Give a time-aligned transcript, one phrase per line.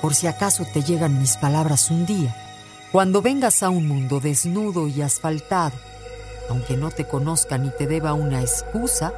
[0.00, 2.34] por si acaso te llegan mis palabras un día,
[2.92, 5.76] cuando vengas a un mundo desnudo y asfaltado,
[6.48, 9.12] aunque no te conozca ni te deba una excusa,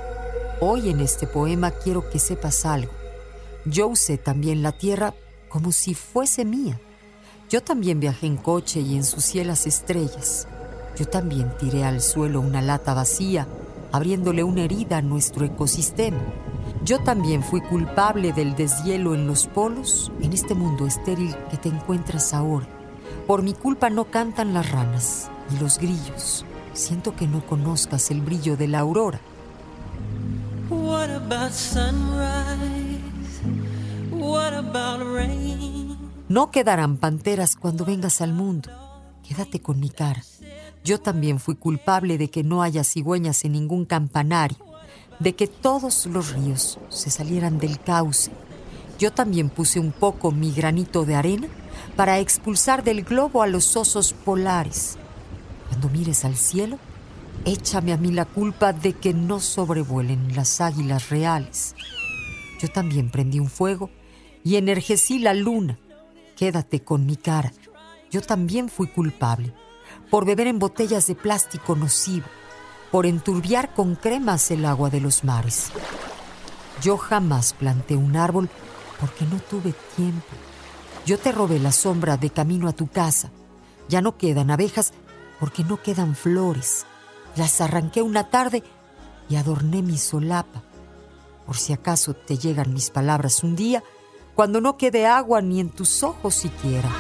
[0.61, 2.93] hoy en este poema quiero que sepas algo.
[3.65, 5.15] Yo usé también la tierra
[5.49, 6.81] como si fuese mía.
[7.49, 10.49] Yo también viajé en coche y ensucié las estrellas.
[10.99, 13.47] Yo también tiré al suelo una lata vacía,
[13.93, 16.21] abriéndole una herida a nuestro ecosistema.
[16.85, 21.69] Yo también fui culpable del deshielo en los polos, en este mundo estéril que te
[21.69, 22.67] encuentras ahora.
[23.27, 26.45] Por mi culpa no cantan las ranas y los grillos.
[26.73, 29.21] Siento que no conozcas el brillo de la aurora.
[36.29, 38.71] No quedarán panteras cuando vengas al mundo.
[39.23, 40.25] Quédate con mi cara.
[40.83, 44.57] Yo también fui culpable de que no haya cigüeñas en ningún campanario,
[45.23, 48.33] de que todos los ríos se salieran del cauce.
[48.99, 51.49] Yo también puse un poco mi granito de arena
[51.97, 54.97] para expulsar del globo a los osos polares.
[55.69, 56.79] Cuando mires al cielo,
[57.45, 61.75] échame a mí la culpa de que no sobrevuelen las águilas reales.
[62.61, 63.91] Yo también prendí un fuego
[64.45, 65.79] y energecí la luna.
[66.37, 67.53] Quédate con mi cara.
[68.11, 69.55] Yo también fui culpable
[70.11, 72.27] por beber en botellas de plástico nocivo,
[72.93, 75.71] por enturbiar con cremas el agua de los mares.
[76.83, 78.51] Yo jamás planté un árbol
[79.01, 80.29] porque no tuve tiempo.
[81.07, 83.31] Yo te robé la sombra de camino a tu casa.
[83.89, 84.93] Ya no quedan abejas
[85.41, 86.87] porque no quedan flores.
[87.35, 88.63] Las arranqué una tarde
[89.29, 90.63] y adorné mi solapa.
[91.47, 93.83] Por si acaso te llegan mis palabras un día,
[94.35, 96.91] cuando no quede agua ni en tus ojos siquiera.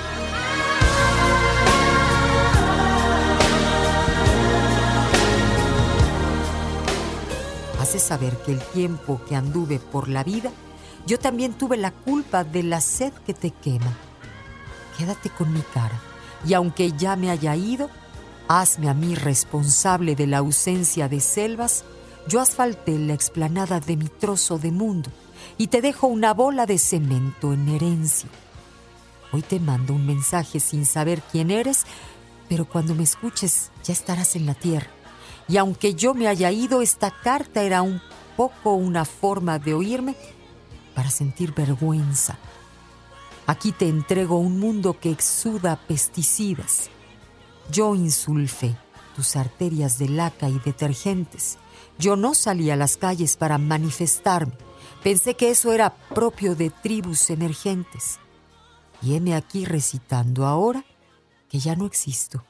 [8.12, 10.50] Saber que el tiempo que anduve por la vida,
[11.06, 13.96] yo también tuve la culpa de la sed que te quema.
[14.98, 15.98] Quédate con mi cara,
[16.46, 17.88] y aunque ya me haya ido,
[18.48, 21.84] hazme a mí responsable de la ausencia de selvas,
[22.28, 25.08] yo asfalté la explanada de mi trozo de mundo
[25.56, 28.28] y te dejo una bola de cemento en herencia.
[29.32, 31.86] Hoy te mando un mensaje sin saber quién eres,
[32.50, 34.90] pero cuando me escuches ya estarás en la tierra
[35.48, 38.00] y aunque yo me haya ido, esta carta era un
[38.36, 40.16] poco una forma de oírme
[40.94, 42.38] para sentir vergüenza.
[43.46, 46.90] Aquí te entrego un mundo que exuda pesticidas.
[47.70, 48.76] Yo insulfé
[49.16, 51.58] tus arterias de laca y detergentes.
[51.98, 54.54] Yo no salí a las calles para manifestarme.
[55.02, 58.18] Pensé que eso era propio de tribus emergentes.
[59.02, 60.84] Y heme aquí recitando ahora
[61.48, 62.44] que ya no existo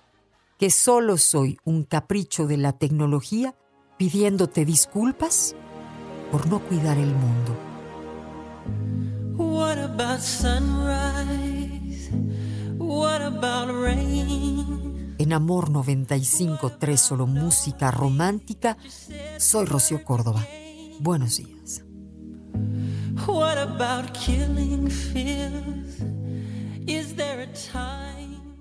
[0.63, 3.57] que solo soy un capricho de la tecnología
[3.99, 5.57] pidiéndote disculpas
[6.31, 7.57] por no cuidar el mundo.
[15.19, 18.77] En Amor 95.3 solo música romántica,
[19.39, 20.47] soy Rocío Córdoba.
[21.01, 21.83] Buenos días.
[23.27, 24.87] What about killing
[26.87, 28.52] Is there a time